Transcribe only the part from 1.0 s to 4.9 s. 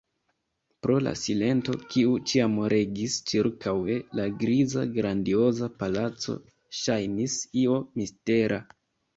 la silento, kiu ĉiam regis ĉirkaŭe, la griza,